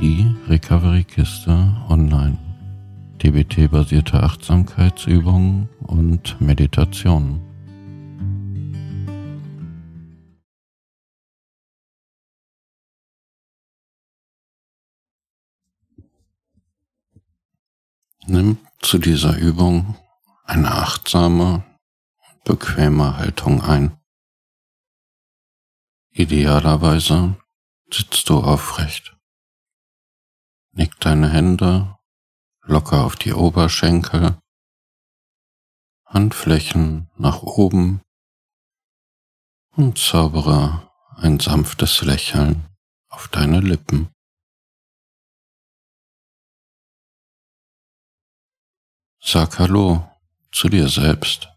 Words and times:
Die 0.00 0.32
Recovery-Kiste 0.46 1.76
online. 1.88 2.38
DBT-basierte 3.20 4.22
Achtsamkeitsübungen 4.22 5.68
und 5.80 6.40
Meditationen. 6.40 7.40
Nimm 18.28 18.58
zu 18.78 18.98
dieser 18.98 19.36
Übung 19.36 19.96
eine 20.44 20.70
achtsame, 20.70 21.64
bequeme 22.44 23.16
Haltung 23.16 23.62
ein. 23.62 23.98
Idealerweise 26.12 27.34
sitzt 27.90 28.28
du 28.28 28.38
aufrecht. 28.38 29.17
Nick 30.78 31.00
deine 31.00 31.28
Hände 31.28 31.98
locker 32.62 33.04
auf 33.04 33.16
die 33.16 33.32
Oberschenkel, 33.32 34.40
Handflächen 36.06 37.10
nach 37.16 37.42
oben 37.42 38.00
und 39.72 39.98
zaubere 39.98 40.88
ein 41.16 41.40
sanftes 41.40 42.02
Lächeln 42.02 42.64
auf 43.08 43.26
deine 43.26 43.58
Lippen. 43.58 44.08
Sag 49.20 49.58
Hallo 49.58 50.08
zu 50.52 50.68
dir 50.68 50.88
selbst 50.88 51.48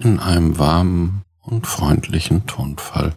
in 0.00 0.18
einem 0.18 0.58
warmen 0.58 1.24
und 1.38 1.68
freundlichen 1.68 2.48
Tonfall. 2.48 3.16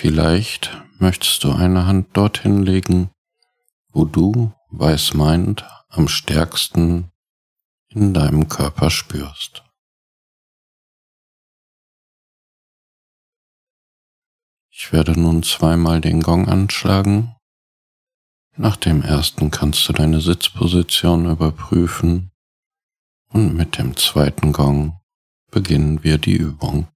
Vielleicht 0.00 0.70
möchtest 1.00 1.42
du 1.42 1.50
eine 1.50 1.86
Hand 1.86 2.16
dorthin 2.16 2.62
legen, 2.62 3.10
wo 3.88 4.04
du, 4.04 4.52
weiß 4.70 5.14
meint, 5.14 5.64
am 5.88 6.06
stärksten 6.06 7.10
in 7.88 8.14
deinem 8.14 8.46
Körper 8.46 8.90
spürst. 8.90 9.64
Ich 14.70 14.92
werde 14.92 15.18
nun 15.20 15.42
zweimal 15.42 16.00
den 16.00 16.22
Gong 16.22 16.46
anschlagen. 16.46 17.34
Nach 18.56 18.76
dem 18.76 19.02
ersten 19.02 19.50
kannst 19.50 19.88
du 19.88 19.92
deine 19.92 20.20
Sitzposition 20.20 21.28
überprüfen 21.28 22.30
und 23.30 23.52
mit 23.52 23.78
dem 23.78 23.96
zweiten 23.96 24.52
Gong 24.52 25.00
beginnen 25.50 26.04
wir 26.04 26.18
die 26.18 26.36
Übung. 26.36 26.86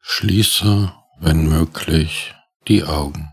Schließe, 0.00 0.92
wenn 1.18 1.48
möglich, 1.48 2.34
die 2.68 2.84
Augen 2.84 3.30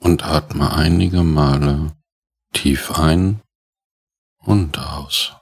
und 0.00 0.24
atme 0.24 0.72
einige 0.72 1.22
Male 1.22 1.96
tief 2.52 2.92
ein 2.92 3.42
und 4.38 4.78
aus. 4.78 5.34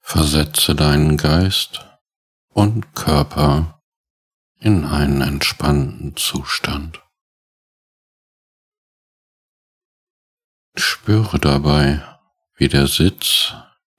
Versetze 0.00 0.74
deinen 0.74 1.16
Geist 1.16 1.84
und 2.48 2.94
Körper 2.94 3.82
in 4.60 4.84
einen 4.84 5.20
entspannten 5.20 6.16
Zustand. 6.16 7.05
Spüre 10.78 11.38
dabei, 11.38 12.02
wie 12.56 12.68
der 12.68 12.86
Sitz 12.86 13.54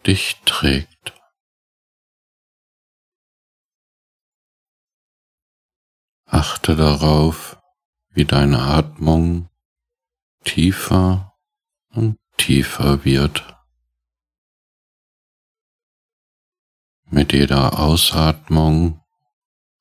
dich 0.06 0.36
trägt. 0.46 1.14
Achte 6.26 6.76
darauf, 6.76 7.58
wie 8.10 8.26
deine 8.26 8.60
Atmung 8.60 9.50
tiefer 10.44 11.36
und 11.90 12.20
tiefer 12.38 13.04
wird. 13.04 13.58
Mit 17.10 17.34
jeder 17.34 17.80
Ausatmung 17.80 19.04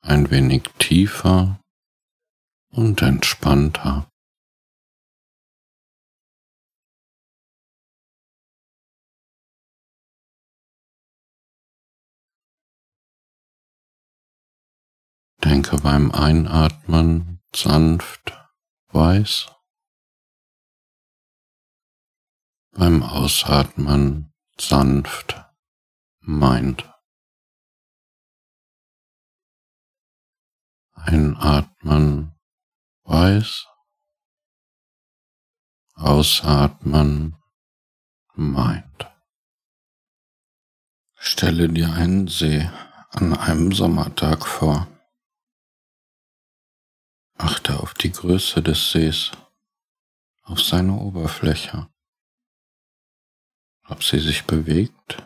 ein 0.00 0.30
wenig 0.30 0.62
tiefer 0.78 1.60
und 2.70 3.02
entspannter. 3.02 4.08
Denke 15.44 15.76
beim 15.78 16.10
Einatmen 16.12 17.40
sanft 17.54 18.32
weiß, 18.88 19.46
beim 22.72 23.02
Ausatmen 23.02 24.32
sanft 24.58 25.44
meint. 26.20 26.90
Einatmen 30.94 32.34
weiß, 33.04 33.66
ausatmen 35.94 37.36
meint. 38.34 39.06
Stelle 41.14 41.68
dir 41.68 41.92
einen 41.92 42.28
See 42.28 42.68
an 43.10 43.34
einem 43.34 43.72
Sommertag 43.72 44.46
vor. 44.46 44.88
Achte 47.38 47.80
auf 47.80 47.94
die 47.94 48.12
Größe 48.12 48.62
des 48.62 48.92
Sees, 48.92 49.32
auf 50.42 50.62
seine 50.62 50.94
Oberfläche, 50.94 51.88
ob 53.88 54.02
sie 54.02 54.20
sich 54.20 54.44
bewegt 54.44 55.22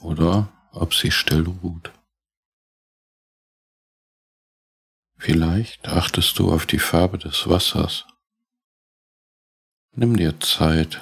oder 0.00 0.52
ob 0.70 0.94
sie 0.94 1.10
still 1.10 1.46
ruht. 1.46 1.92
Vielleicht 5.16 5.88
achtest 5.88 6.38
du 6.38 6.52
auf 6.52 6.66
die 6.66 6.78
Farbe 6.78 7.18
des 7.18 7.48
Wassers. 7.48 8.06
Nimm 9.92 10.16
dir 10.16 10.38
Zeit, 10.40 11.00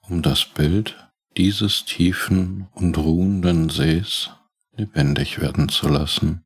um 0.00 0.22
das 0.22 0.44
Bild 0.44 1.10
dieses 1.36 1.84
tiefen 1.84 2.68
und 2.72 2.98
ruhenden 2.98 3.70
Sees 3.70 4.30
lebendig 4.72 5.40
werden 5.40 5.68
zu 5.68 5.88
lassen. 5.88 6.44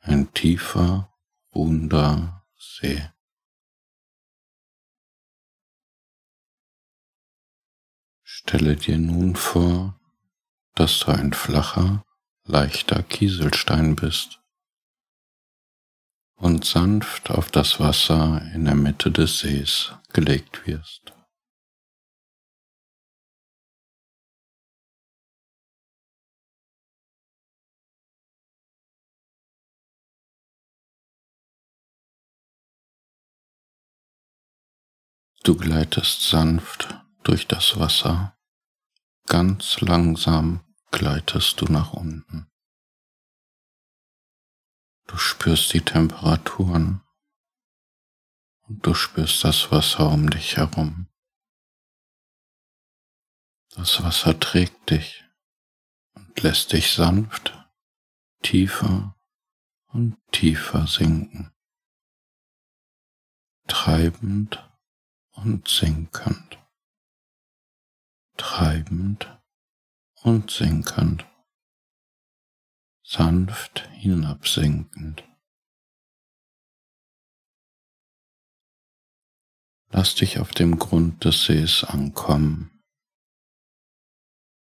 Ein 0.00 0.32
tiefer 0.32 1.09
Wundersee. 1.52 3.10
Stelle 8.22 8.76
dir 8.76 8.98
nun 8.98 9.36
vor, 9.36 10.00
dass 10.74 11.00
du 11.00 11.12
ein 11.12 11.32
flacher, 11.32 12.04
leichter 12.44 13.02
Kieselstein 13.02 13.96
bist 13.96 14.40
und 16.36 16.64
sanft 16.64 17.30
auf 17.30 17.50
das 17.50 17.80
Wasser 17.80 18.42
in 18.54 18.64
der 18.64 18.74
Mitte 18.74 19.10
des 19.10 19.40
Sees 19.40 19.92
gelegt 20.12 20.66
wirst. 20.66 21.12
Du 35.42 35.56
gleitest 35.56 36.28
sanft 36.28 36.94
durch 37.22 37.48
das 37.48 37.78
Wasser, 37.78 38.36
ganz 39.26 39.80
langsam 39.80 40.60
gleitest 40.90 41.60
du 41.60 41.66
nach 41.66 41.94
unten. 41.94 42.50
Du 45.06 45.16
spürst 45.16 45.72
die 45.72 45.80
Temperaturen 45.80 47.02
und 48.68 48.84
du 48.84 48.94
spürst 48.94 49.42
das 49.42 49.72
Wasser 49.72 50.10
um 50.10 50.28
dich 50.28 50.58
herum. 50.58 51.08
Das 53.70 54.02
Wasser 54.02 54.38
trägt 54.38 54.90
dich 54.90 55.24
und 56.14 56.42
lässt 56.42 56.72
dich 56.72 56.92
sanft 56.92 57.56
tiefer 58.42 59.16
und 59.86 60.16
tiefer 60.32 60.86
sinken, 60.86 61.52
treibend 63.66 64.69
und 65.42 65.68
sinkend, 65.68 66.58
treibend 68.36 69.40
und 70.22 70.50
sinkend, 70.50 71.24
sanft 73.02 73.88
hinabsinkend. 73.92 75.24
Lass 79.88 80.14
dich 80.14 80.38
auf 80.38 80.50
dem 80.52 80.78
Grund 80.78 81.24
des 81.24 81.46
Sees 81.46 81.84
ankommen. 81.84 82.70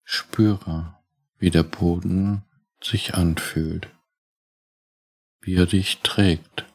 Spüre, 0.04 1.02
wie 1.38 1.50
der 1.50 1.64
Boden 1.64 2.44
sich 2.82 3.16
anfühlt, 3.16 3.90
wie 5.40 5.56
er 5.56 5.66
dich 5.66 6.02
trägt 6.02 6.66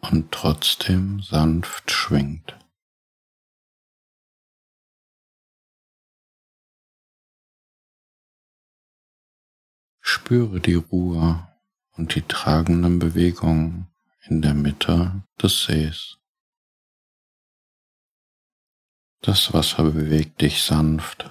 und 0.00 0.32
trotzdem 0.32 1.22
sanft 1.22 1.90
schwingt. 1.90 2.58
Spüre 10.14 10.60
die 10.60 10.74
Ruhe 10.74 11.48
und 11.92 12.14
die 12.14 12.20
tragenden 12.20 12.98
Bewegungen 12.98 13.90
in 14.28 14.42
der 14.42 14.52
Mitte 14.52 15.22
des 15.40 15.64
Sees. 15.64 16.18
Das 19.22 19.54
Wasser 19.54 19.84
bewegt 19.84 20.42
dich 20.42 20.64
sanft, 20.64 21.30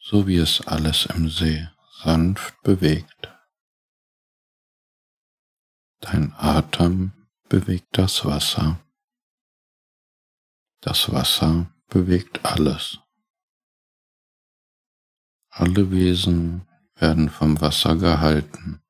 so 0.00 0.26
wie 0.26 0.38
es 0.38 0.66
alles 0.66 1.06
im 1.06 1.30
See 1.30 1.68
sanft 2.02 2.60
bewegt. 2.62 3.32
Dein 6.00 6.32
Atem 6.32 7.12
bewegt 7.48 7.86
das 7.92 8.24
Wasser. 8.24 8.80
Das 10.80 11.12
Wasser 11.12 11.72
bewegt 11.86 12.44
alles. 12.44 12.98
Alle 15.50 15.92
Wesen 15.92 16.65
werden 16.96 17.28
vom 17.28 17.60
Wasser 17.60 17.96
gehalten 17.96 18.82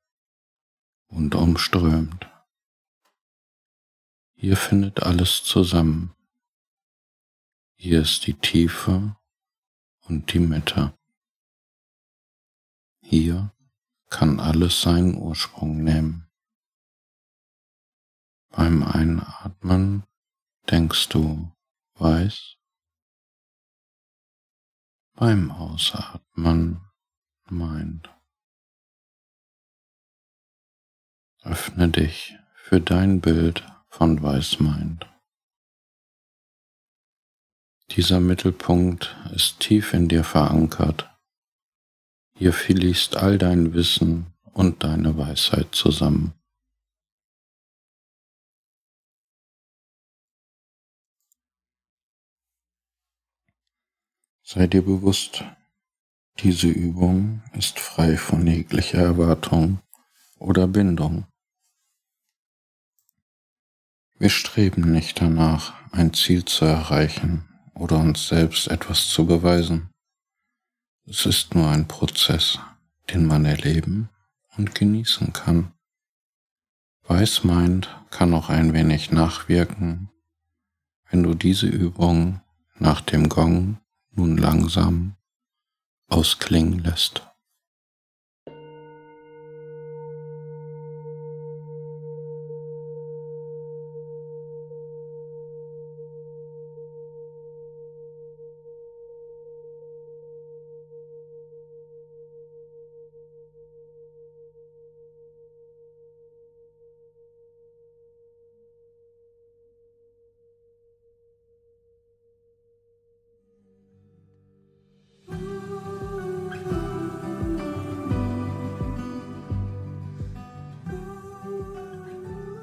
und 1.09 1.35
umströmt. 1.35 2.27
Hier 4.35 4.57
findet 4.57 5.03
alles 5.03 5.43
zusammen. 5.43 6.15
Hier 7.75 8.03
ist 8.03 8.27
die 8.27 8.35
Tiefe 8.35 9.17
und 10.03 10.33
die 10.33 10.39
Mitte. 10.39 10.97
Hier 13.01 13.53
kann 14.09 14.41
alles 14.41 14.83
seinen 14.83 15.17
Ursprung 15.17 15.83
nehmen. 15.83 16.29
Beim 18.51 18.83
Einatmen 18.83 20.05
denkst 20.71 21.09
du 21.09 21.53
weiß, 21.95 22.57
beim 25.15 25.51
Ausatmen 25.51 26.86
meint. 27.51 28.11
Öffne 31.43 31.89
dich 31.89 32.37
für 32.55 32.81
dein 32.81 33.21
Bild 33.21 33.65
von 33.89 34.23
Weißmeint. 34.23 35.07
Dieser 37.91 38.21
Mittelpunkt 38.21 39.17
ist 39.33 39.61
tief 39.61 39.95
in 39.95 40.09
dir 40.09 40.25
verankert. 40.25 41.09
Hier 42.35 42.53
fließt 42.53 43.17
all 43.17 43.39
dein 43.39 43.75
Wissen 43.75 44.35
und 44.53 44.83
deine 44.83 45.17
Weisheit 45.17 45.75
zusammen. 45.75 46.35
Sei 54.43 54.67
dir 54.67 54.83
bewusst, 54.83 55.45
diese 56.39 56.69
Übung 56.69 57.43
ist 57.55 57.81
frei 57.81 58.17
von 58.17 58.47
jeglicher 58.47 58.99
Erwartung 58.99 59.81
oder 60.39 60.67
Bindung. 60.67 61.27
Wir 64.19 64.31
streben 64.31 64.93
nicht 64.93 65.21
danach, 65.21 65.75
ein 65.93 66.13
Ziel 66.13 66.45
zu 66.45 66.65
erreichen 66.65 67.45
oder 67.75 67.99
uns 67.99 68.29
selbst 68.29 68.69
etwas 68.69 69.09
zu 69.09 69.27
beweisen. 69.27 69.91
Es 71.07 71.27
ist 71.27 71.55
nur 71.55 71.69
ein 71.69 71.89
Prozess, 71.89 72.59
den 73.11 73.27
man 73.27 73.45
erleben 73.45 74.09
und 74.57 74.75
genießen 74.75 75.33
kann. 75.33 75.73
Weißmeint 77.05 77.89
kann 78.11 78.35
auch 78.35 78.49
ein 78.49 78.73
wenig 78.73 79.11
nachwirken, 79.11 80.11
wenn 81.11 81.23
du 81.23 81.35
diese 81.35 81.67
Übung 81.67 82.41
nach 82.79 83.01
dem 83.01 83.29
Gong 83.29 83.79
nun 84.11 84.37
langsam 84.37 85.16
ausklingen 86.09 86.79
lässt. 86.85 87.26